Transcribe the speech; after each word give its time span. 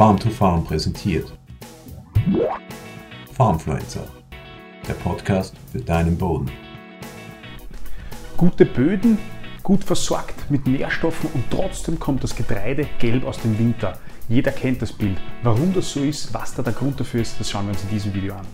Farm 0.00 0.18
to 0.18 0.30
Farm 0.30 0.64
präsentiert. 0.64 1.30
Farmfluencer, 3.34 4.08
der 4.88 4.94
Podcast 4.94 5.54
für 5.70 5.78
deinen 5.78 6.16
Boden. 6.16 6.50
Gute 8.38 8.64
Böden, 8.64 9.18
gut 9.62 9.84
versorgt 9.84 10.50
mit 10.50 10.66
Nährstoffen 10.66 11.28
und 11.34 11.44
trotzdem 11.50 12.00
kommt 12.00 12.24
das 12.24 12.34
Getreide 12.34 12.86
gelb 12.98 13.26
aus 13.26 13.42
dem 13.42 13.58
Winter. 13.58 13.98
Jeder 14.26 14.52
kennt 14.52 14.80
das 14.80 14.90
Bild. 14.90 15.18
Warum 15.42 15.74
das 15.74 15.92
so 15.92 16.00
ist, 16.00 16.32
was 16.32 16.54
da 16.54 16.62
der 16.62 16.72
Grund 16.72 16.98
dafür 16.98 17.20
ist, 17.20 17.38
das 17.38 17.50
schauen 17.50 17.66
wir 17.66 17.72
uns 17.72 17.82
in 17.82 17.90
diesem 17.90 18.14
Video 18.14 18.36
an. 18.36 18.46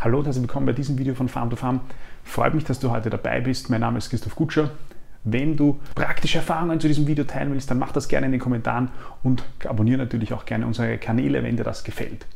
Hallo 0.00 0.18
und 0.18 0.24
herzlich 0.24 0.42
willkommen 0.42 0.66
bei 0.66 0.72
diesem 0.72 0.98
Video 0.98 1.14
von 1.14 1.28
Farm 1.28 1.48
to 1.48 1.54
Farm. 1.54 1.82
Freut 2.24 2.54
mich, 2.54 2.64
dass 2.64 2.80
du 2.80 2.90
heute 2.90 3.08
dabei 3.08 3.40
bist. 3.40 3.70
Mein 3.70 3.82
Name 3.82 3.98
ist 3.98 4.10
Christoph 4.10 4.34
Gutscher. 4.34 4.72
Wenn 5.24 5.56
du 5.56 5.80
praktische 5.94 6.38
Erfahrungen 6.38 6.80
zu 6.80 6.88
diesem 6.88 7.06
Video 7.06 7.24
teilen 7.24 7.52
willst, 7.52 7.70
dann 7.70 7.78
mach 7.78 7.92
das 7.92 8.08
gerne 8.08 8.26
in 8.26 8.32
den 8.32 8.40
Kommentaren 8.40 8.90
und 9.22 9.44
abonniere 9.66 9.98
natürlich 9.98 10.32
auch 10.32 10.44
gerne 10.44 10.66
unsere 10.66 10.98
Kanäle, 10.98 11.42
wenn 11.42 11.56
dir 11.56 11.64
das 11.64 11.84
gefällt. 11.84 12.26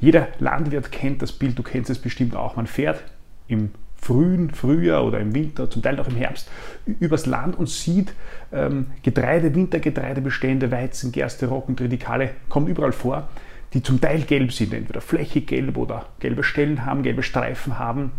Jeder 0.00 0.28
Landwirt 0.38 0.92
kennt 0.92 1.22
das 1.22 1.32
Bild, 1.32 1.58
du 1.58 1.62
kennst 1.62 1.90
es 1.90 1.98
bestimmt 1.98 2.36
auch. 2.36 2.56
Man 2.56 2.66
fährt 2.66 3.02
im 3.48 3.70
frühen 3.96 4.50
Frühjahr 4.50 5.04
oder 5.04 5.18
im 5.18 5.34
Winter, 5.34 5.68
zum 5.68 5.82
Teil 5.82 5.98
auch 5.98 6.06
im 6.06 6.14
Herbst, 6.14 6.48
übers 6.86 7.26
Land 7.26 7.58
und 7.58 7.68
sieht 7.68 8.12
ähm, 8.52 8.86
Getreide, 9.02 9.52
Wintergetreidebestände, 9.54 10.70
Weizen, 10.70 11.10
Gerste, 11.10 11.46
Roggen, 11.46 11.76
Tritikale, 11.76 12.30
kommen 12.48 12.68
überall 12.68 12.92
vor 12.92 13.28
die 13.72 13.82
zum 13.82 14.00
Teil 14.00 14.22
gelb 14.22 14.52
sind, 14.52 14.72
entweder 14.72 15.00
flächig 15.00 15.46
gelb 15.46 15.76
oder 15.76 16.06
gelbe 16.20 16.42
Stellen 16.42 16.86
haben, 16.86 17.02
gelbe 17.02 17.22
Streifen 17.22 17.78
haben. 17.78 18.12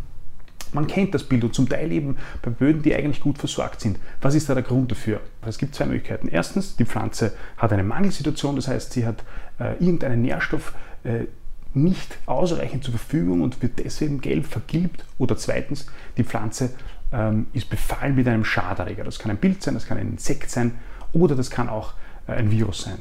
Man 0.73 0.87
kennt 0.87 1.13
das 1.13 1.23
Bild 1.23 1.43
und 1.43 1.53
zum 1.55 1.67
Teil 1.67 1.91
eben 1.91 2.17
bei 2.41 2.51
Böden, 2.51 2.81
die 2.81 2.95
eigentlich 2.95 3.21
gut 3.21 3.37
versorgt 3.37 3.81
sind. 3.81 3.99
Was 4.21 4.35
ist 4.35 4.49
da 4.49 4.53
der 4.53 4.63
Grund 4.63 4.91
dafür? 4.91 5.21
Es 5.45 5.57
gibt 5.57 5.75
zwei 5.75 5.85
Möglichkeiten. 5.85 6.27
Erstens, 6.27 6.75
die 6.75 6.85
Pflanze 6.85 7.33
hat 7.57 7.73
eine 7.73 7.83
Mangelsituation, 7.83 8.55
das 8.55 8.67
heißt, 8.67 8.93
sie 8.93 9.05
hat 9.05 9.23
äh, 9.59 9.73
irgendeinen 9.73 10.21
Nährstoff 10.21 10.73
äh, 11.03 11.25
nicht 11.73 12.17
ausreichend 12.25 12.83
zur 12.83 12.94
Verfügung 12.95 13.41
und 13.41 13.61
wird 13.61 13.79
deswegen 13.79 14.21
gelb 14.21 14.45
vergilbt. 14.45 15.05
Oder 15.17 15.38
zweitens, 15.38 15.85
die 16.17 16.23
Pflanze 16.23 16.72
ähm, 17.11 17.47
ist 17.53 17.69
befallen 17.69 18.16
mit 18.16 18.27
einem 18.27 18.45
Schaderreger. 18.45 19.03
Das 19.03 19.19
kann 19.19 19.31
ein 19.31 19.38
Bild 19.38 19.61
sein, 19.61 19.73
das 19.73 19.85
kann 19.85 19.97
ein 19.97 20.09
Insekt 20.09 20.49
sein 20.49 20.75
oder 21.13 21.35
das 21.35 21.49
kann 21.49 21.69
auch 21.69 21.94
äh, 22.27 22.33
ein 22.33 22.51
Virus 22.51 22.83
sein. 22.83 22.99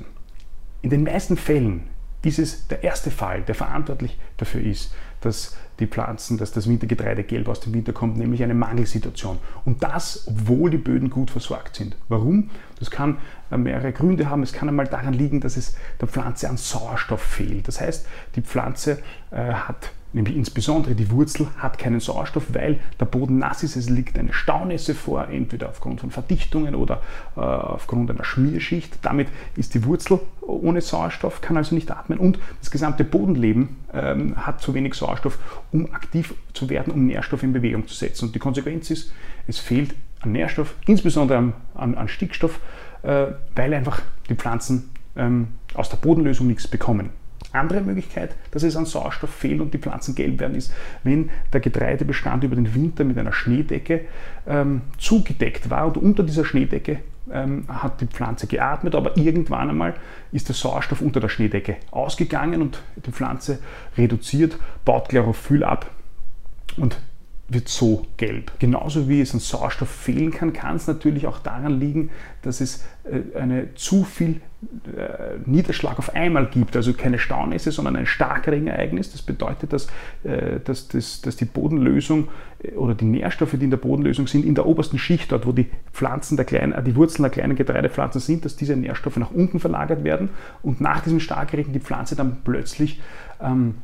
In 0.83 0.91
den 0.91 1.03
meisten 1.03 1.37
Fällen 1.37 1.85
ist 2.23 2.39
es 2.39 2.67
der 2.69 2.83
erste 2.83 3.11
Fall, 3.11 3.43
der 3.43 3.55
verantwortlich 3.55 4.19
dafür 4.37 4.61
ist, 4.61 4.93
dass 5.21 5.57
die 5.79 5.87
Pflanzen, 5.87 6.39
dass 6.39 6.53
das 6.53 6.69
Wintergetreide 6.69 7.23
gelb 7.23 7.49
aus 7.49 7.61
dem 7.61 7.73
Winter 7.73 7.93
kommt, 7.93 8.17
nämlich 8.17 8.43
eine 8.43 8.55
Mangelsituation. 8.55 9.39
Und 9.65 9.83
das, 9.83 10.27
obwohl 10.27 10.71
die 10.71 10.79
Böden 10.79 11.11
gut 11.11 11.31
versorgt 11.31 11.77
sind. 11.77 11.97
Warum? 12.09 12.51
Das 12.79 12.91
kann 12.91 13.19
äh, 13.51 13.57
mehrere 13.57 13.93
Gründe 13.93 14.29
haben. 14.29 14.43
Es 14.43 14.53
kann 14.53 14.69
einmal 14.69 14.87
daran 14.87 15.15
liegen, 15.15 15.41
dass 15.41 15.57
es 15.57 15.77
der 16.01 16.09
Pflanze 16.09 16.49
an 16.49 16.57
Sauerstoff 16.57 17.23
fehlt. 17.23 17.69
Das 17.69 17.81
heißt, 17.81 18.07
die 18.35 18.43
Pflanze 18.43 18.99
äh, 19.31 19.53
hat 19.53 19.91
nämlich 20.13 20.37
insbesondere 20.37 20.95
die 20.95 21.11
Wurzel 21.11 21.49
hat 21.59 21.79
keinen 21.79 22.01
Sauerstoff, 22.01 22.47
weil 22.53 22.81
der 22.99 23.05
Boden 23.05 23.39
nass 23.39 23.63
ist. 23.63 23.77
Es 23.77 23.91
liegt 23.91 24.19
eine 24.19 24.33
Staunässe 24.33 24.95
vor, 24.95 25.29
entweder 25.29 25.69
aufgrund 25.69 26.01
von 26.01 26.11
Verdichtungen 26.11 26.75
oder 26.75 27.03
äh, 27.37 27.41
aufgrund 27.41 28.11
einer 28.11 28.25
Schmierschicht. 28.25 28.99
Damit 29.03 29.29
ist 29.57 29.75
die 29.75 29.85
Wurzel 29.85 30.21
ohne 30.41 30.81
Sauerstoff, 30.81 31.41
kann 31.41 31.57
also 31.57 31.75
nicht 31.75 31.91
atmen 31.91 32.19
und 32.19 32.39
das 32.61 32.71
gesamte 32.71 33.05
Bodenleben 33.05 33.77
ähm, 33.93 34.35
hat 34.47 34.61
zu 34.63 34.75
wenig 34.75 34.95
Sauerstoff, 34.95 35.39
um 35.73 35.93
aktiv 35.93 36.35
zu 36.55 36.71
werden, 36.71 36.93
um 36.93 37.07
Nährstoff 37.07 37.43
in 37.43 37.53
Bewegung 37.53 37.87
zu 37.87 37.95
setzen. 37.95 38.27
Und 38.27 38.35
die 38.35 38.39
Konsequenz 38.39 38.91
ist, 38.91 39.13
es 39.47 39.59
fehlt 39.59 39.95
an 40.21 40.33
Nährstoff, 40.33 40.75
insbesondere 40.87 41.53
an, 41.75 41.95
an, 41.95 42.09
Stickstoff, 42.09 42.61
äh, 43.03 43.27
weil 43.55 43.75
einfach 43.75 44.03
die 44.29 44.35
Pflanzen 44.35 44.91
ähm, 45.17 45.49
aus 45.75 45.91
der 45.91 45.99
Bodenlösung 45.99 46.47
nichts 46.47 46.67
bekommen. 46.67 47.11
Andere 47.53 47.81
Möglichkeit, 47.81 48.35
dass 48.51 48.63
es 48.63 48.77
an 48.77 48.85
Sauerstoff 48.85 49.31
fehlt 49.31 49.61
und 49.61 49.73
die 49.73 49.79
Pflanzen 49.79 50.15
gelb 50.15 50.39
werden, 50.39 50.55
ist, 50.55 50.73
wenn 51.03 51.31
der 51.53 51.61
Getreidebestand 51.61 52.45
über 52.45 52.57
den 52.57 52.75
Winter 52.75 53.05
mit 53.05 53.17
einer 53.17 53.33
Schneedecke 53.33 54.03
ähm, 54.47 54.83
zugedeckt 54.99 55.71
war 55.71 55.87
und 55.87 55.97
unter 55.97 56.23
dieser 56.23 56.45
Schneedecke 56.45 56.99
ähm, 57.33 57.65
hat 57.69 58.01
die 58.01 58.07
Pflanze 58.07 58.47
geatmet, 58.47 58.95
aber 58.95 59.17
irgendwann 59.17 59.71
einmal 59.71 59.95
ist 60.33 60.49
der 60.49 60.55
Sauerstoff 60.55 61.01
unter 61.01 61.21
der 61.21 61.29
Schneedecke 61.29 61.77
ausgegangen 61.91 62.61
und 62.61 62.83
die 62.97 63.13
Pflanze 63.13 63.61
reduziert, 63.97 64.57
baut 64.85 65.09
Chlorophyll 65.09 65.65
ab 65.65 65.91
und 66.77 66.99
wird 67.49 67.69
so 67.69 68.07
gelb. 68.19 68.53
Genauso 68.59 69.09
wie 69.09 69.23
es 69.23 69.33
an 69.33 69.41
Sauerstoff 69.41 69.89
fehlen 69.89 70.31
kann, 70.31 70.53
kann 70.53 70.77
es 70.77 70.87
natürlich 70.87 71.27
auch 71.27 71.39
daran 71.39 71.81
liegen, 71.81 72.11
dass 72.43 72.61
es 72.61 72.85
äh, 73.05 73.39
eine 73.39 73.75
zu 73.75 74.05
viel 74.05 74.41
äh, 74.97 75.39
Niederschlag 75.47 75.99
auf 75.99 76.15
einmal 76.15 76.47
gibt, 76.47 76.77
also 76.77 76.93
keine 76.93 77.19
Staunässe, 77.19 77.73
sondern 77.73 77.97
ein 77.97 78.05
Starkregenereignis. 78.05 79.13
Das 79.13 79.23
bedeutet, 79.23 79.73
dass, 79.73 79.87
äh, 80.25 80.61
dass, 80.63 80.89
dass, 80.89 81.23
dass 81.23 81.37
die 81.37 81.47
Bodenlösung 81.47 82.29
oder 82.77 82.95
die 82.95 83.07
Nährstoffe, 83.07 83.57
die 83.59 83.65
in 83.65 83.71
der 83.71 83.79
Bodenlösung 83.79 84.27
sind, 84.27 84.45
in 84.45 84.55
der 84.55 84.67
obersten 84.67 84.99
Schicht, 84.99 85.33
dort 85.33 85.47
wo 85.47 85.53
die 85.53 85.69
Pflanzen 85.93 86.37
der 86.37 86.45
kleinen, 86.45 86.85
die 86.85 86.97
Wurzeln 86.97 87.23
der 87.23 87.31
kleinen 87.31 87.57
Getreidepflanzen 87.57 88.21
sind, 88.21 88.45
dass 88.45 88.57
diese 88.57 88.77
Nährstoffe 88.77 89.17
nach 89.17 89.31
unten 89.31 89.59
verlagert 89.59 90.05
werden 90.05 90.29
und 90.63 90.83
nach 90.83 91.01
diesem 91.01 91.21
Starkregen 91.21 91.73
die 91.73 91.81
Pflanze 91.81 92.15
dann 92.15 92.39
plötzlich 92.45 93.01
ähm, 93.41 93.77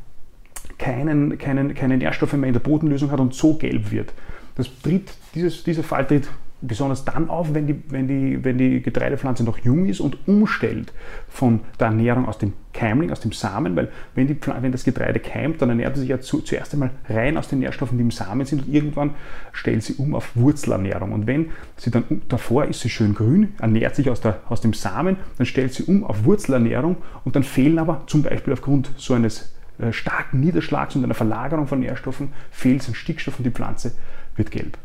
keinen, 0.79 1.39
keinen, 1.39 1.75
keine 1.75 1.97
Nährstoffe 1.97 2.33
mehr 2.35 2.49
in 2.49 2.55
der 2.55 2.61
Bodenlösung 2.61 3.11
hat 3.11 3.21
und 3.21 3.35
so 3.35 3.55
gelb 3.55 3.91
wird. 3.91 4.13
Das 4.57 4.69
tritt, 4.83 5.13
dieses, 5.35 5.65
dieser 5.65 5.83
Fall 5.83 6.07
tritt 6.07 6.29
besonders 6.67 7.05
dann 7.05 7.29
auf, 7.29 7.53
wenn 7.55 7.67
die, 7.67 7.83
wenn, 7.89 8.09
die, 8.09 8.43
wenn 8.45 8.59
die 8.59 8.81
Getreidepflanze 8.83 9.45
noch 9.45 9.59
jung 9.59 9.87
ist 9.87 10.01
und 10.01 10.27
umstellt 10.27 10.93
von 11.29 11.61
der 11.79 11.89
Ernährung 11.89 12.27
aus 12.27 12.39
dem 12.39 12.53
Keimling, 12.73 13.11
aus 13.11 13.21
dem 13.21 13.33
Samen, 13.33 13.77
weil 13.77 13.91
wenn, 14.15 14.27
die, 14.27 14.37
wenn 14.61 14.73
das 14.73 14.85
Getreide 14.85 15.21
keimt, 15.21 15.63
dann 15.63 15.69
ernährt 15.69 15.95
es 15.95 16.01
sich 16.01 16.09
ja 16.09 16.21
zu, 16.21 16.41
zuerst 16.41 16.73
einmal 16.73 16.91
rein 17.09 17.37
aus 17.37 17.49
den 17.49 17.61
Nährstoffen, 17.61 17.99
die 17.99 18.05
im 18.05 18.11
Samen 18.11 18.47
sind 18.47 18.67
und 18.67 18.75
irgendwann 18.75 19.11
stellt 19.53 19.83
sie 19.83 19.95
um 19.95 20.15
auf 20.15 20.35
Wurzelernährung. 20.35 21.13
Und 21.13 21.27
wenn 21.27 21.51
sie 21.77 21.91
dann 21.91 22.23
davor 22.29 22.65
ist 22.65 22.81
sie 22.81 22.89
schön 22.89 23.15
grün, 23.15 23.55
ernährt 23.61 23.95
sich 23.95 24.11
aus, 24.11 24.21
der, 24.21 24.41
aus 24.49 24.61
dem 24.61 24.73
Samen, 24.73 25.17
dann 25.39 25.47
stellt 25.47 25.73
sie 25.73 25.85
um 25.85 26.05
auf 26.05 26.25
Wurzelernährung 26.25 26.97
und 27.25 27.37
dann 27.37 27.43
fehlen 27.43 27.79
aber 27.79 28.05
zum 28.07 28.23
Beispiel 28.23 28.53
aufgrund 28.53 28.91
so 28.97 29.15
eines 29.15 29.55
starken 29.91 30.41
Niederschlags 30.41 30.95
und 30.97 31.05
einer 31.05 31.15
Verlagerung 31.15 31.67
von 31.67 31.81
Nährstoffen 31.81 32.33
fehlt 32.51 32.83
es 32.83 32.89
an 32.89 32.95
Stickstoff 32.95 33.39
und 33.39 33.45
die 33.45 33.51
Pflanze 33.51 33.93
wird 34.37 34.51
gelb. 34.51 34.79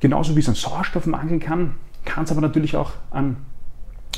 Genauso 0.00 0.34
wie 0.34 0.40
es 0.40 0.48
an 0.48 0.54
Sauerstoff 0.54 1.06
mangeln 1.06 1.40
kann, 1.40 1.74
kann 2.04 2.24
es 2.24 2.32
aber 2.32 2.40
natürlich 2.40 2.76
auch 2.76 2.92
an, 3.10 3.36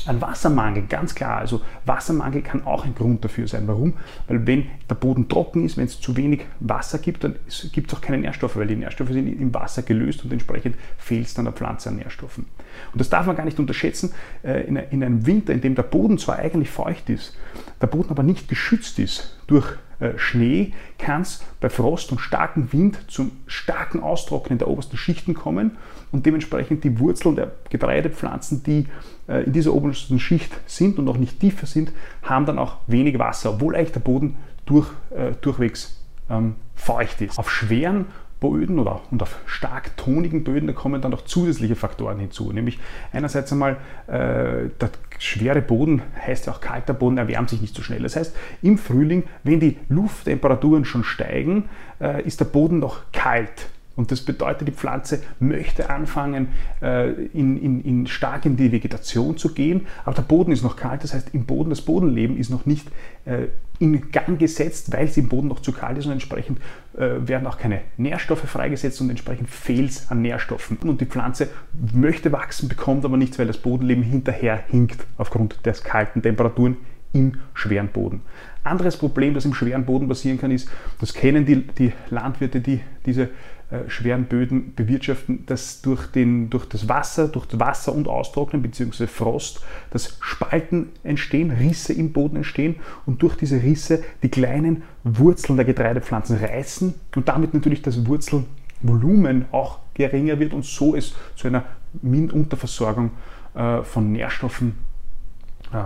an 0.05 0.21
Wassermangel, 0.21 0.83
ganz 0.87 1.13
klar. 1.13 1.37
Also 1.37 1.61
Wassermangel 1.85 2.41
kann 2.41 2.65
auch 2.65 2.85
ein 2.85 2.95
Grund 2.95 3.23
dafür 3.23 3.47
sein. 3.47 3.67
Warum? 3.67 3.93
Weil 4.27 4.47
wenn 4.47 4.67
der 4.89 4.95
Boden 4.95 5.27
trocken 5.27 5.65
ist, 5.65 5.77
wenn 5.77 5.85
es 5.85 5.99
zu 5.99 6.15
wenig 6.15 6.45
Wasser 6.61 6.99
gibt, 6.99 7.23
dann 7.23 7.35
gibt 7.71 7.91
es 7.91 7.97
auch 7.97 8.01
keine 8.01 8.17
Nährstoffe, 8.17 8.55
weil 8.55 8.67
die 8.67 8.77
Nährstoffe 8.77 9.09
sind 9.09 9.27
im 9.27 9.53
Wasser 9.53 9.83
gelöst 9.83 10.23
und 10.23 10.31
entsprechend 10.31 10.77
fehlt 10.97 11.27
es 11.27 11.33
dann 11.33 11.45
der 11.45 11.53
Pflanze 11.53 11.89
an 11.89 11.97
Nährstoffen. 11.97 12.45
Und 12.93 12.99
das 12.99 13.09
darf 13.09 13.25
man 13.25 13.35
gar 13.35 13.45
nicht 13.45 13.59
unterschätzen. 13.59 14.13
Äh, 14.41 14.61
in 14.63 14.77
einem 14.77 15.25
Winter, 15.25 15.53
in 15.53 15.61
dem 15.61 15.75
der 15.75 15.83
Boden 15.83 16.17
zwar 16.17 16.37
eigentlich 16.37 16.69
feucht 16.69 17.09
ist, 17.09 17.37
der 17.81 17.87
Boden 17.87 18.09
aber 18.09 18.23
nicht 18.23 18.47
geschützt 18.47 18.99
ist 18.99 19.37
durch 19.47 19.67
äh, 19.71 19.92
Schnee 20.17 20.73
kann 20.97 21.21
es 21.21 21.43
bei 21.59 21.69
Frost 21.69 22.11
und 22.11 22.19
starkem 22.19 22.71
Wind 22.73 22.99
zum 23.07 23.31
starken 23.47 24.01
Austrocknen 24.01 24.59
der 24.59 24.67
obersten 24.67 24.97
Schichten 24.97 25.33
kommen 25.33 25.77
und 26.11 26.25
dementsprechend 26.25 26.83
die 26.83 26.99
Wurzeln 26.99 27.35
der 27.35 27.51
Getreidepflanzen, 27.69 28.63
die 28.63 28.87
äh, 29.27 29.43
in 29.43 29.53
dieser 29.53 29.73
obersten 29.73 30.19
Schicht 30.19 30.51
sind 30.65 30.99
und 30.99 31.05
noch 31.05 31.17
nicht 31.17 31.39
tiefer 31.39 31.65
sind, 31.65 31.91
haben 32.21 32.45
dann 32.45 32.59
auch 32.59 32.77
wenig 32.87 33.17
Wasser, 33.19 33.51
obwohl 33.51 33.75
eigentlich 33.75 33.93
der 33.93 33.99
Boden 33.99 34.37
durch, 34.65 34.87
äh, 35.11 35.31
durchwegs 35.41 35.99
ähm, 36.29 36.55
feucht 36.75 37.21
ist. 37.21 37.39
Auf 37.39 37.51
schweren 37.51 38.05
Böden 38.43 38.77
oder 38.77 39.01
und 39.09 39.21
auf 39.21 39.39
stark 39.45 39.95
tonigen 39.95 40.43
Böden, 40.43 40.67
da 40.67 40.73
kommen 40.73 41.01
dann 41.01 41.11
noch 41.11 41.23
zusätzliche 41.23 41.75
Faktoren 41.75 42.19
hinzu. 42.19 42.51
Nämlich 42.51 42.77
einerseits 43.13 43.51
einmal 43.51 43.77
äh, 44.07 44.69
der 44.79 44.89
schwere 45.17 45.61
Boden, 45.61 46.01
heißt 46.27 46.47
ja 46.47 46.53
auch 46.53 46.61
kalter 46.61 46.93
Boden, 46.93 47.17
erwärmt 47.17 47.49
sich 47.49 47.61
nicht 47.61 47.75
so 47.75 47.81
schnell. 47.81 48.03
Das 48.03 48.15
heißt, 48.15 48.35
im 48.61 48.77
Frühling, 48.77 49.23
wenn 49.43 49.59
die 49.59 49.77
Lufttemperaturen 49.87 50.85
schon 50.85 51.03
steigen, 51.03 51.69
äh, 52.01 52.21
ist 52.23 52.41
der 52.41 52.45
Boden 52.45 52.79
noch 52.79 53.11
kalt. 53.13 53.67
Und 53.95 54.11
das 54.11 54.21
bedeutet, 54.21 54.67
die 54.67 54.71
Pflanze 54.71 55.21
möchte 55.39 55.89
anfangen, 55.89 56.47
äh, 56.81 57.11
in, 57.11 57.57
in, 57.57 57.81
in 57.81 58.07
stark 58.07 58.45
in 58.45 58.57
die 58.57 58.71
Vegetation 58.71 59.37
zu 59.37 59.53
gehen, 59.53 59.85
aber 60.03 60.15
der 60.15 60.23
Boden 60.23 60.51
ist 60.51 60.63
noch 60.63 60.75
kalt, 60.75 61.03
das 61.03 61.13
heißt, 61.13 61.33
im 61.33 61.45
Boden, 61.45 61.69
das 61.69 61.81
Bodenleben 61.81 62.37
ist 62.37 62.49
noch 62.49 62.65
nicht 62.65 62.87
äh, 63.25 63.47
in 63.79 64.11
Gang 64.11 64.39
gesetzt, 64.39 64.91
weil 64.93 65.05
es 65.05 65.17
im 65.17 65.27
Boden 65.27 65.47
noch 65.47 65.59
zu 65.59 65.71
kalt 65.71 65.97
ist. 65.97 66.05
Und 66.05 66.13
entsprechend 66.13 66.59
äh, 66.95 67.27
werden 67.27 67.45
auch 67.47 67.57
keine 67.57 67.81
Nährstoffe 67.97 68.47
freigesetzt 68.47 69.01
und 69.01 69.09
entsprechend 69.09 69.49
fehlt 69.49 69.89
es 69.89 70.09
an 70.09 70.21
Nährstoffen. 70.21 70.77
Und 70.77 71.01
die 71.01 71.05
Pflanze 71.05 71.49
möchte 71.93 72.31
wachsen, 72.31 72.69
bekommt 72.69 73.03
aber 73.03 73.17
nichts, 73.17 73.37
weil 73.39 73.47
das 73.47 73.57
Bodenleben 73.57 74.03
hinterher 74.03 74.63
hinkt 74.69 75.05
aufgrund 75.17 75.65
der 75.65 75.73
kalten 75.73 76.21
Temperaturen 76.21 76.77
im 77.13 77.39
schweren 77.53 77.89
Boden. 77.89 78.21
Anderes 78.63 78.97
Problem, 78.97 79.33
das 79.33 79.45
im 79.45 79.53
schweren 79.53 79.85
Boden 79.85 80.07
passieren 80.07 80.39
kann, 80.39 80.51
ist, 80.51 80.69
das 80.99 81.13
kennen 81.13 81.45
die, 81.45 81.67
die 81.67 81.93
Landwirte, 82.09 82.61
die 82.61 82.81
diese 83.05 83.29
äh, 83.69 83.89
schweren 83.89 84.25
Böden 84.25 84.73
bewirtschaften, 84.75 85.45
dass 85.45 85.81
durch, 85.81 86.07
den, 86.07 86.49
durch 86.49 86.65
das 86.65 86.87
Wasser, 86.87 87.27
durch 87.27 87.45
das 87.45 87.59
Wasser 87.59 87.93
und 87.93 88.07
Austrocknen 88.07 88.61
bzw. 88.61 89.07
Frost, 89.07 89.61
dass 89.89 90.17
Spalten 90.21 90.89
entstehen, 91.03 91.51
Risse 91.51 91.93
im 91.93 92.13
Boden 92.13 92.37
entstehen 92.37 92.75
und 93.05 93.21
durch 93.21 93.35
diese 93.35 93.61
Risse 93.61 94.03
die 94.21 94.29
kleinen 94.29 94.83
Wurzeln 95.03 95.57
der 95.57 95.65
Getreidepflanzen 95.65 96.37
reißen 96.37 96.93
und 97.15 97.27
damit 97.27 97.53
natürlich 97.53 97.81
das 97.81 98.05
Wurzelvolumen 98.05 99.45
auch 99.51 99.79
geringer 99.93 100.39
wird 100.39 100.53
und 100.53 100.65
so 100.65 100.95
es 100.95 101.15
zu 101.35 101.47
einer 101.47 101.65
Unterversorgung 102.01 103.11
äh, 103.55 103.83
von 103.83 104.11
Nährstoffen 104.11 104.69
äh, 104.69 104.92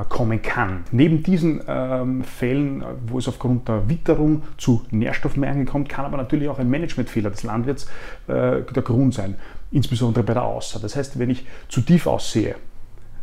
kommen 0.10 0.42
kann. 0.42 0.84
Neben 0.92 1.24
diesen 1.24 1.62
ähm, 1.68 2.24
Fällen, 2.24 2.84
wo 3.08 3.20
es 3.20 3.28
aufgrund 3.28 3.68
der 3.68 3.90
Witterung 3.90 4.44
zu 4.58 4.84
Nährstoffmängeln 4.92 5.66
kommt, 5.66 5.88
kann 5.88 6.06
aber 6.06 6.18
natürlich 6.18 6.50
auch 6.50 6.60
ein 6.60 6.70
Managementfehler 6.70 7.30
des 7.30 7.44
Landwirts 7.44 7.86
äh, 8.28 8.62
der 8.64 8.84
Grund 8.84 9.14
sein, 9.14 9.36
insbesondere 9.72 10.24
bei 10.24 10.34
der 10.34 10.44
Aussaat. 10.44 10.84
Das 10.84 10.96
heißt, 10.96 11.20
wenn 11.20 11.30
ich 11.30 11.46
zu 11.70 11.82
tief 11.82 12.06
aussehe 12.06 12.56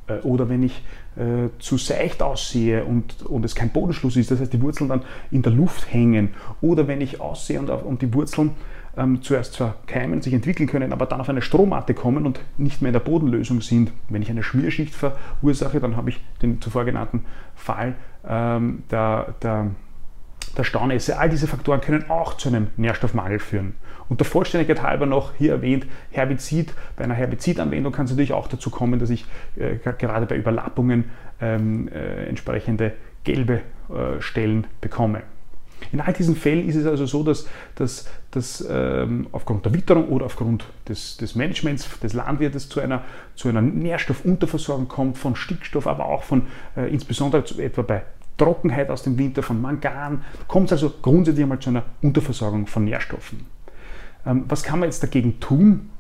äh, 0.07 0.15
oder 0.23 0.49
wenn 0.49 0.63
ich 0.63 0.83
äh, 1.17 1.49
zu 1.59 1.77
seicht 1.77 2.23
aussehe 2.23 2.85
und, 2.85 3.23
und 3.27 3.45
es 3.45 3.55
kein 3.55 3.71
Bodenschluss 3.71 4.17
ist, 4.17 4.31
das 4.31 4.41
heißt 4.41 4.53
die 4.53 4.63
Wurzeln 4.63 4.89
dann 4.89 5.03
in 5.31 5.43
der 5.43 5.53
Luft 5.53 5.93
hängen 5.93 6.31
oder 6.61 6.89
wenn 6.89 7.01
ich 7.01 7.21
aussehe 7.21 7.61
und, 7.61 7.69
und 7.69 8.03
die 8.03 8.13
Wurzeln 8.15 8.53
ähm, 8.97 9.23
zuerst 9.23 9.55
zwar 9.55 9.77
keimen, 9.87 10.23
sich 10.23 10.33
entwickeln 10.33 10.69
können, 10.69 10.93
aber 10.93 11.07
dann 11.07 11.21
auf 11.21 11.29
eine 11.29 11.43
Stromatte 11.43 11.95
kommen 11.95 12.27
und 12.27 12.41
nicht 12.59 12.83
mehr 12.83 12.91
in 12.91 12.95
der 12.95 13.01
Bodenlösung 13.01 13.61
sind. 13.61 13.93
Wenn 14.09 14.23
ich 14.23 14.31
eine 14.31 14.43
Schmierschicht 14.43 14.95
verursache, 14.95 15.81
dann 15.81 15.97
habe 15.97 16.11
ich 16.11 16.21
den 16.43 16.61
zuvor 16.61 16.85
genannten 16.85 17.25
Fall 17.55 17.95
ähm, 18.27 18.83
der, 18.91 19.35
der, 19.43 19.71
der 20.57 20.65
Staunässe. 20.65 21.19
All 21.19 21.31
diese 21.31 21.47
Faktoren 21.47 21.81
können 21.81 22.11
auch 22.11 22.37
zu 22.37 22.49
einem 22.49 22.69
Nährstoffmangel 22.77 23.39
führen. 23.39 23.75
Und 24.09 24.21
der 24.21 24.27
Vollständigkeit 24.27 24.83
halber 24.83 25.07
noch 25.07 25.33
hier 25.37 25.53
erwähnt, 25.53 25.87
Herbizid. 26.11 26.75
Bei 26.97 27.05
einer 27.05 27.15
Herbizidanwendung 27.15 27.93
kann 27.93 28.05
es 28.05 28.11
natürlich 28.11 28.33
auch 28.35 28.49
dazu 28.49 28.71
kommen, 28.71 28.99
dass 29.01 29.11
ich 29.11 29.25
äh, 29.57 29.77
gerade 29.77 30.27
bei 30.27 30.37
Überlappungen 30.37 31.05
ähm, 31.41 31.89
äh, 31.89 32.27
entsprechende 32.27 32.93
gelbe 33.25 33.63
äh, 33.89 34.21
Stellen 34.21 34.67
bekomme. 34.81 35.23
In 35.93 36.01
all 36.01 36.13
diesen 36.13 36.35
Fällen 36.35 36.69
ist 36.69 36.77
es 36.77 36.87
also 36.87 37.07
so, 37.07 37.23
dass, 37.23 37.47
dass, 37.77 38.07
dass 38.31 38.67
ähm, 38.69 39.29
aufgrund 39.33 39.65
der 39.65 39.75
Witterung 39.75 40.09
oder 40.09 40.27
aufgrund 40.27 40.65
des, 40.89 41.17
des 41.17 41.35
Managements 41.35 41.89
des 42.01 42.13
Landwirtes 42.15 42.69
zu 42.69 42.81
einer, 42.81 43.05
zu 43.37 43.49
einer 43.49 43.63
Nährstoffunterversorgung 43.63 44.89
kommt, 44.89 45.19
von 45.19 45.37
Stickstoff, 45.37 45.87
aber 45.87 46.07
auch 46.07 46.23
von 46.23 46.47
äh, 46.77 46.93
insbesondere 46.93 47.45
zu, 47.45 47.61
etwa 47.61 47.83
bei 47.83 48.03
Trockenheit 48.37 48.91
aus 48.91 49.03
dem 49.03 49.19
Winter, 49.19 49.43
von 49.43 49.61
Mangan, 49.61 50.25
kommt 50.49 50.67
es 50.67 50.73
also 50.73 50.93
grundsätzlich 51.01 51.45
einmal 51.45 51.61
zu 51.61 51.71
einer 51.71 51.85
Unterversorgung 52.03 52.67
von 52.67 52.85
Nährstoffen. 52.85 53.47
Ähm, 54.27 54.45
was 54.49 54.63
kann 54.63 54.81
man 54.81 54.89
jetzt 54.89 55.03
dagegen 55.03 55.39
tun? 55.41 55.91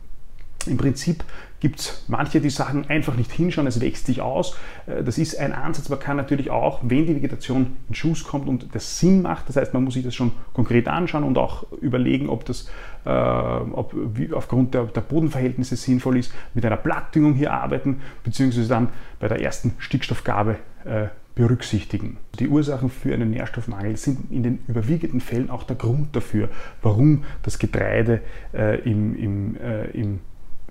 Im 0.66 0.76
Prinzip 0.76 1.24
gibt 1.64 1.80
es 1.80 2.04
manche, 2.08 2.42
die 2.42 2.50
sagen, 2.50 2.84
einfach 2.88 3.16
nicht 3.16 3.32
hinschauen, 3.32 3.66
es 3.66 3.80
wächst 3.80 4.04
sich 4.04 4.20
aus. 4.20 4.54
Äh, 4.86 5.02
das 5.02 5.16
ist 5.16 5.40
ein 5.40 5.54
Ansatz. 5.54 5.88
Man 5.88 5.98
kann 5.98 6.18
natürlich 6.18 6.50
auch, 6.50 6.80
wenn 6.82 7.06
die 7.06 7.16
Vegetation 7.16 7.76
in 7.88 7.94
Schuss 7.94 8.22
kommt 8.22 8.48
und 8.48 8.74
das 8.74 8.98
Sinn 9.00 9.22
macht, 9.22 9.48
das 9.48 9.56
heißt, 9.56 9.72
man 9.72 9.82
muss 9.82 9.94
sich 9.94 10.04
das 10.04 10.14
schon 10.14 10.32
konkret 10.52 10.88
anschauen 10.88 11.24
und 11.24 11.38
auch 11.38 11.64
überlegen, 11.80 12.28
ob 12.28 12.44
das 12.44 12.68
äh, 13.06 13.08
ob, 13.08 13.94
aufgrund 14.34 14.74
der, 14.74 14.84
der, 14.84 15.00
Bodenverhältnisse 15.00 15.76
sinnvoll 15.76 16.18
ist, 16.18 16.34
mit 16.52 16.66
einer 16.66 16.76
Blattdüngung 16.76 17.32
hier 17.32 17.54
arbeiten, 17.54 18.02
beziehungsweise 18.24 18.68
dann 18.68 18.90
bei 19.18 19.28
der 19.28 19.40
ersten 19.40 19.72
Stickstoffgabe 19.78 20.56
äh, 20.84 21.06
berücksichtigen. 21.34 22.18
Die 22.38 22.48
Ursachen 22.48 22.90
für 22.90 23.14
einen 23.14 23.30
Nährstoffmangel 23.30 23.96
sind 23.96 24.30
in 24.30 24.42
den 24.42 24.58
überwiegenden 24.68 25.22
Fällen 25.22 25.48
auch 25.48 25.62
der 25.62 25.76
Grund 25.76 26.14
dafür, 26.14 26.50
warum 26.82 27.24
das 27.42 27.58
Getreide 27.58 28.20
äh, 28.52 28.80
im, 28.82 29.16
im, 29.16 29.56
äh, 29.56 29.86
im 29.92 30.20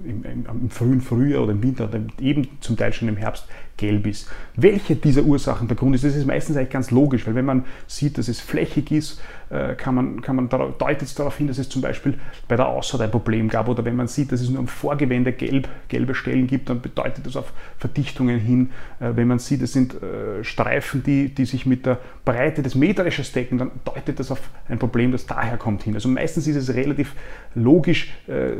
im, 0.03 0.23
im, 0.23 0.45
im, 0.45 0.69
frühen 0.69 1.01
Frühjahr 1.01 1.43
oder 1.43 1.51
im 1.51 1.63
Winter 1.63 1.85
oder 1.85 2.01
eben 2.19 2.47
zum 2.61 2.77
Teil 2.77 2.93
schon 2.93 3.07
im 3.07 3.17
Herbst 3.17 3.45
gelb 3.77 4.07
ist. 4.07 4.29
Welche 4.55 4.95
dieser 4.95 5.23
Ursachen 5.23 5.67
der 5.67 5.75
Grund 5.75 5.95
ist, 5.95 6.03
das 6.03 6.15
ist 6.15 6.27
meistens 6.27 6.57
eigentlich 6.57 6.69
ganz 6.69 6.91
logisch, 6.91 7.25
weil 7.25 7.35
wenn 7.35 7.45
man 7.45 7.65
sieht, 7.87 8.17
dass 8.17 8.27
es 8.27 8.39
flächig 8.39 8.91
ist, 8.91 9.21
äh, 9.53 9.75
kann 9.75 9.93
man, 9.93 10.21
kann 10.21 10.35
man 10.35 10.49
darauf, 10.49 10.77
deutet 10.77 11.03
es 11.03 11.13
darauf 11.13 11.37
hin, 11.37 11.47
dass 11.47 11.59
es 11.59 11.69
zum 11.69 11.81
Beispiel 11.81 12.15
bei 12.47 12.55
der 12.55 12.67
Aussaat 12.67 13.01
ein 13.01 13.11
Problem 13.11 13.49
gab 13.49 13.67
oder 13.67 13.85
wenn 13.85 13.95
man 13.95 14.07
sieht, 14.07 14.31
dass 14.31 14.41
es 14.41 14.49
nur 14.49 14.59
am 14.59 14.67
Vorgewende 14.67 15.31
gelb, 15.31 15.67
gelbe 15.89 16.15
Stellen 16.15 16.47
gibt, 16.47 16.69
dann 16.69 16.81
bedeutet 16.81 17.25
das 17.25 17.35
auf 17.35 17.53
Verdichtungen 17.77 18.39
hin. 18.39 18.71
Äh, 18.99 19.11
wenn 19.15 19.27
man 19.27 19.39
sieht, 19.39 19.61
es 19.61 19.73
sind 19.73 20.01
äh, 20.01 20.43
Streifen, 20.43 21.03
die, 21.03 21.33
die 21.33 21.45
sich 21.45 21.65
mit 21.65 21.85
der 21.85 21.99
Breite 22.25 22.63
des 22.63 22.73
Mähdreschers 22.73 23.31
decken, 23.31 23.57
dann 23.57 23.71
deutet 23.85 24.19
das 24.19 24.31
auf 24.31 24.49
ein 24.69 24.79
Problem, 24.79 25.11
das 25.11 25.25
daher 25.25 25.57
kommt 25.57 25.83
hin. 25.83 25.93
Also 25.93 26.09
meistens 26.09 26.47
ist 26.47 26.55
es 26.55 26.73
relativ 26.73 27.13
logisch 27.53 28.13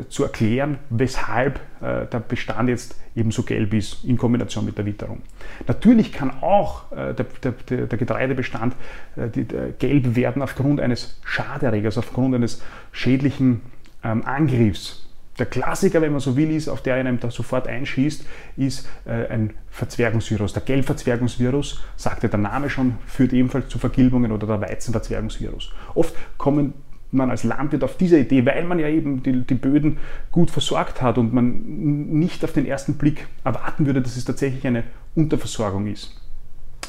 zu 0.08 0.22
erklären, 0.22 0.78
weshalb 0.90 1.60
der 1.80 2.20
Bestand 2.20 2.68
jetzt 2.68 2.96
ebenso 3.16 3.42
gelb 3.42 3.74
ist 3.74 4.04
in 4.04 4.16
Kombination 4.16 4.64
mit 4.64 4.76
der 4.76 4.86
Witterung. 5.04 5.22
Natürlich 5.66 6.12
kann 6.12 6.30
auch 6.42 6.90
äh, 6.92 7.14
der, 7.14 7.26
der, 7.42 7.86
der, 7.86 7.98
Getreidebestand 7.98 8.74
äh, 9.16 9.28
die, 9.28 9.44
der 9.44 9.72
gelb 9.72 10.16
werden 10.16 10.42
aufgrund 10.42 10.80
eines 10.80 11.20
Schaderregers, 11.24 11.98
aufgrund 11.98 12.34
eines 12.34 12.62
schädlichen 12.92 13.60
ähm, 14.02 14.24
Angriffs. 14.24 15.00
Der 15.38 15.46
Klassiker, 15.46 16.00
wenn 16.00 16.12
man 16.12 16.20
so 16.20 16.36
will, 16.36 16.52
ist, 16.52 16.68
auf 16.68 16.80
der 16.80 16.94
einem 16.94 17.18
da 17.18 17.28
sofort 17.28 17.66
einschießt, 17.66 18.24
ist 18.56 18.88
äh, 19.04 19.26
ein 19.26 19.54
Verzwergungsvirus. 19.70 20.52
Der 20.52 20.62
Gelbverzwergungsvirus, 20.62 21.82
sagte 21.96 22.28
der 22.28 22.38
Name 22.38 22.70
schon, 22.70 22.98
führt 23.06 23.32
ebenfalls 23.32 23.68
zu 23.68 23.80
Vergilbungen 23.80 24.30
oder 24.30 24.46
der 24.46 24.60
Weizenverzwergungsvirus. 24.60 25.72
Oft 25.94 26.14
kommen 26.38 26.74
man 27.14 27.30
als 27.30 27.44
Landwirt 27.44 27.84
auf 27.84 27.96
diese 27.96 28.18
Idee, 28.18 28.44
weil 28.46 28.64
man 28.64 28.78
ja 28.78 28.88
eben 28.88 29.22
die, 29.22 29.42
die, 29.42 29.54
Böden 29.54 29.98
gut 30.32 30.50
versorgt 30.50 31.00
hat 31.02 31.18
und 31.18 31.32
man 31.32 31.62
nicht 31.64 32.44
auf 32.44 32.52
den 32.52 32.66
ersten 32.66 32.94
Blick 32.94 33.26
erwarten 33.44 33.86
würde, 33.86 34.02
dass 34.02 34.16
es 34.16 34.24
tatsächlich 34.24 34.66
eine 34.66 34.84
Unterversorgung 35.14 35.86
ist. 35.86 36.20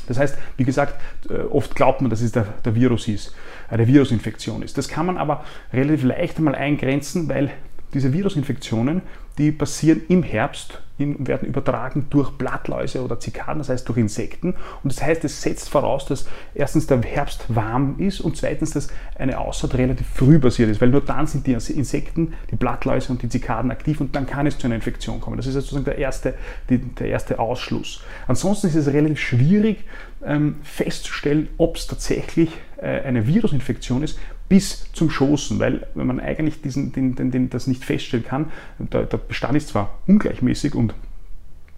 Das 0.08 0.20
heißt, 0.20 0.38
wie 0.58 0.64
gesagt, 0.64 1.00
äh, 1.30 1.40
oft 1.40 1.76
glaubt 1.76 2.02
man, 2.02 2.10
dass 2.10 2.22
es 2.22 2.32
der, 2.32 2.46
der 2.64 2.76
Virus 2.76 3.08
ist, 3.08 3.36
eine 3.70 3.88
Virusinfektion 3.88 4.62
ist. 4.62 4.78
Das 4.78 4.88
kann 4.88 5.06
man 5.06 5.18
aber 5.18 5.44
relativ 5.74 6.04
leicht 6.04 6.38
einmal 6.38 6.56
eingrenzen, 6.56 7.28
weil 7.30 7.52
diese 7.94 8.14
Virusinfektionen, 8.14 9.02
die 9.38 9.52
passieren 9.52 10.02
im 10.08 10.24
Herbst 10.24 10.82
und 10.98 11.28
werden 11.28 11.48
übertragen 11.48 12.08
durch 12.10 12.32
Blattläuse 12.32 13.04
oder 13.04 13.20
Zikaden, 13.20 13.60
das 13.60 13.70
heißt 13.70 13.88
durch 13.88 13.98
Insekten. 13.98 14.56
Und 14.82 14.94
das 14.94 15.04
heißt, 15.04 15.26
es 15.26 15.42
setzt 15.42 15.70
voraus, 15.70 16.06
dass 16.06 16.26
erstens 16.54 16.88
der 16.88 17.02
Herbst 17.02 17.44
warm 17.54 17.96
ist 17.98 18.22
und 18.22 18.38
zweitens, 18.38 18.72
dass 18.72 18.88
eine 19.18 19.40
Aussaat 19.40 19.76
relativ 19.76 20.08
früh 20.08 20.40
passiert 20.40 20.70
ist, 20.70 20.80
weil 20.80 20.90
nur 20.90 21.02
dann 21.02 21.28
sind 21.28 21.48
die 21.48 21.54
Insekten, 21.54 22.34
die 22.50 22.56
Blattläuse 22.56 23.12
und 23.12 23.22
die 23.22 23.30
Zikaden 23.30 23.72
aktiv 23.72 24.00
und 24.00 24.16
dann 24.16 24.26
kann 24.26 24.48
es 24.48 24.58
zu 24.58 24.68
einer 24.68 24.76
Infektion 24.76 25.20
kommen. 25.20 25.36
Das 25.36 25.48
ist 25.48 25.56
sozusagen 25.56 25.86
der 25.86 25.98
erste, 25.98 26.36
die, 26.70 26.78
der 26.78 27.08
erste 27.08 27.40
Ausschluss. 27.40 28.02
Ansonsten 28.28 28.68
ist 28.68 28.76
es 28.76 28.88
relativ 28.88 29.20
schwierig 29.20 29.84
ähm, 30.24 30.56
festzustellen, 30.64 31.50
ob 31.58 31.76
es 31.76 31.88
tatsächlich 31.88 32.52
äh, 32.78 33.02
eine 33.02 33.28
Virusinfektion 33.28 34.02
ist, 34.02 34.18
bis 34.50 34.92
zum 34.94 35.10
Schoßen, 35.10 35.60
weil 35.60 35.88
wenn 35.96 36.08
man 36.08 36.20
eigentlich 36.20 36.62
diesen, 36.62 36.92
den, 36.92 37.16
den, 37.16 37.32
den, 37.32 37.50
das 37.50 37.68
nicht 37.68 37.84
feststellen 37.84 38.26
kann, 38.26 38.52
der, 38.80 39.04
der 39.04 39.18
Bestand 39.18 39.58
ist 39.58 39.70
zwar 39.70 39.98
ungleichmäßig 40.08 40.76
und 40.76 40.94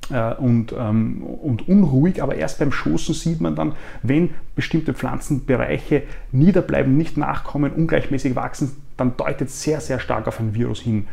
äh, 0.10 0.34
und, 0.36 0.74
ähm, 0.78 1.22
und 1.24 1.68
unruhig, 1.68 2.24
aber 2.24 2.36
erst 2.36 2.60
beim 2.60 2.72
Schoßen 2.72 3.14
sieht 3.14 3.42
man 3.42 3.56
dann, 3.56 3.74
wenn 4.04 4.30
bestimmte 4.56 4.94
Pflanzenbereiche 4.94 6.04
niederbleiben, 6.32 6.96
nicht 6.96 7.18
nachkommen, 7.18 7.74
ungleichmäßig 7.74 8.36
wachsen, 8.36 8.72
dann 8.96 9.18
deutet 9.18 9.50
sehr, 9.50 9.82
sehr 9.82 10.00
stark 10.00 10.28
auf 10.28 10.40
ein 10.40 10.54
Virus 10.54 10.80
hin. 10.80 11.08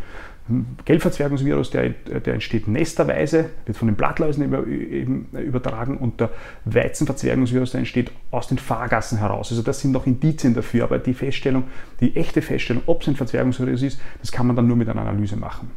Gelbverzwergungsvirus, 0.84 1.70
der, 1.70 1.90
der 1.90 2.34
entsteht 2.34 2.68
nesterweise, 2.68 3.46
wird 3.64 3.78
von 3.78 3.88
den 3.88 3.96
Blattläusen 3.96 4.44
über, 4.44 4.66
eben 4.66 5.28
übertragen 5.32 5.96
und 5.96 6.20
der 6.20 6.30
Weizenverzwergungsvirus, 6.66 7.70
der 7.70 7.78
entsteht 7.78 8.10
aus 8.30 8.48
den 8.48 8.58
Fahrgassen 8.58 9.18
heraus. 9.18 9.50
Also 9.50 9.62
das 9.62 9.80
sind 9.80 9.92
noch 9.92 10.06
Indizien 10.06 10.52
dafür, 10.52 10.84
aber 10.84 10.98
die 10.98 11.14
Feststellung, 11.14 11.64
die 12.00 12.14
echte 12.16 12.42
Feststellung, 12.42 12.82
ob 12.84 13.00
es 13.00 13.08
ein 13.08 13.16
Verzwergungsvirus 13.16 13.82
ist, 13.82 14.00
das 14.20 14.32
kann 14.32 14.46
man 14.46 14.54
dann 14.54 14.66
nur 14.66 14.76
mit 14.76 14.88
einer 14.88 15.00
Analyse 15.00 15.36
machen. 15.36 15.70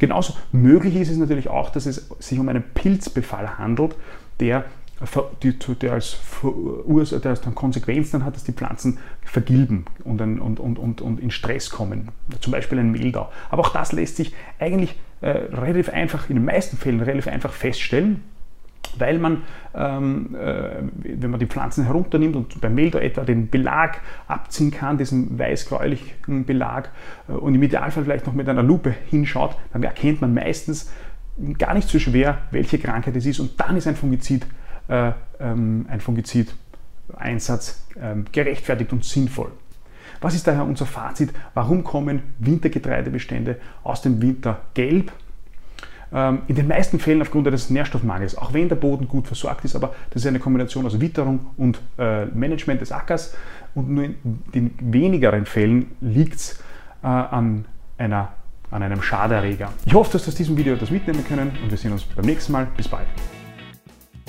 Genauso 0.00 0.34
möglich 0.50 0.96
ist 0.96 1.10
es 1.10 1.16
natürlich 1.16 1.48
auch, 1.48 1.70
dass 1.70 1.86
es 1.86 2.08
sich 2.18 2.38
um 2.40 2.48
einen 2.48 2.64
Pilzbefall 2.74 3.58
handelt, 3.58 3.94
der 4.40 4.64
die, 5.42 5.56
der 5.58 5.92
als 5.92 6.18
der 6.42 7.30
als 7.30 7.40
dann 7.40 7.54
Konsequenz 7.54 8.10
dann 8.10 8.24
hat, 8.24 8.34
dass 8.34 8.44
die 8.44 8.52
Pflanzen 8.52 8.98
vergilben 9.22 9.84
und, 10.04 10.20
und, 10.20 10.58
und, 10.58 10.78
und, 10.78 11.00
und 11.00 11.20
in 11.20 11.30
Stress 11.30 11.70
kommen. 11.70 12.08
Zum 12.40 12.52
Beispiel 12.52 12.78
ein 12.78 12.90
Mehltau. 12.90 13.30
Aber 13.50 13.62
auch 13.62 13.72
das 13.72 13.92
lässt 13.92 14.16
sich 14.16 14.34
eigentlich 14.58 14.98
äh, 15.20 15.30
relativ 15.30 15.88
einfach, 15.88 16.28
in 16.28 16.36
den 16.36 16.44
meisten 16.44 16.76
Fällen 16.76 17.00
relativ 17.00 17.28
einfach 17.28 17.52
feststellen, 17.52 18.22
weil 18.96 19.18
man, 19.18 19.42
ähm, 19.74 20.34
äh, 20.34 20.70
wenn 21.02 21.30
man 21.30 21.38
die 21.38 21.46
Pflanzen 21.46 21.84
herunternimmt 21.84 22.34
und 22.34 22.60
beim 22.60 22.74
Mehltau 22.74 22.98
etwa 22.98 23.22
den 23.22 23.48
Belag 23.48 24.00
abziehen 24.26 24.70
kann, 24.70 24.98
diesen 24.98 25.38
weiß-gräulichen 25.38 26.44
Belag, 26.44 26.90
äh, 27.28 27.32
und 27.32 27.54
im 27.54 27.62
Idealfall 27.62 28.04
vielleicht 28.04 28.26
noch 28.26 28.34
mit 28.34 28.48
einer 28.48 28.62
Lupe 28.62 28.94
hinschaut, 29.10 29.56
dann 29.72 29.82
erkennt 29.82 30.20
man 30.20 30.34
meistens 30.34 30.90
gar 31.58 31.74
nicht 31.74 31.88
so 31.88 31.98
schwer, 31.98 32.38
welche 32.50 32.78
Krankheit 32.78 33.14
es 33.14 33.26
ist 33.26 33.38
und 33.38 33.60
dann 33.60 33.76
ist 33.76 33.86
ein 33.86 33.94
Fungizid 33.94 34.44
äh, 34.88 35.12
ähm, 35.40 35.86
ein 35.88 36.00
Fungizid-Einsatz 36.00 37.86
ähm, 38.00 38.24
gerechtfertigt 38.32 38.92
und 38.92 39.04
sinnvoll. 39.04 39.52
Was 40.20 40.34
ist 40.34 40.46
daher 40.46 40.64
unser 40.64 40.86
Fazit? 40.86 41.32
Warum 41.54 41.84
kommen 41.84 42.22
Wintergetreidebestände 42.38 43.56
aus 43.84 44.02
dem 44.02 44.20
Winter 44.20 44.60
gelb? 44.74 45.12
Ähm, 46.12 46.40
in 46.48 46.56
den 46.56 46.66
meisten 46.66 46.98
Fällen 46.98 47.20
aufgrund 47.20 47.46
des 47.46 47.70
Nährstoffmangels, 47.70 48.36
auch 48.36 48.54
wenn 48.54 48.68
der 48.68 48.76
Boden 48.76 49.08
gut 49.08 49.26
versorgt 49.26 49.64
ist, 49.64 49.76
aber 49.76 49.94
das 50.10 50.22
ist 50.22 50.26
eine 50.26 50.38
Kombination 50.38 50.86
aus 50.86 50.98
Witterung 51.00 51.50
und 51.56 51.80
äh, 51.98 52.24
Management 52.26 52.80
des 52.80 52.92
Ackers 52.92 53.34
und 53.74 53.90
nur 53.90 54.04
in 54.04 54.14
den 54.54 54.74
wenigeren 54.80 55.44
Fällen 55.44 55.92
liegt 56.00 56.36
es 56.36 56.60
äh, 57.02 57.06
an, 57.06 57.66
an 57.98 58.28
einem 58.70 59.02
Schaderreger. 59.02 59.70
Ich 59.84 59.92
hoffe, 59.92 60.12
dass 60.12 60.24
du 60.24 60.30
aus 60.30 60.34
diesem 60.34 60.56
Video 60.56 60.74
etwas 60.74 60.90
mitnehmen 60.90 61.24
können 61.26 61.52
und 61.62 61.70
wir 61.70 61.78
sehen 61.78 61.92
uns 61.92 62.04
beim 62.04 62.24
nächsten 62.24 62.52
Mal. 62.52 62.66
Bis 62.76 62.88
bald. 62.88 63.06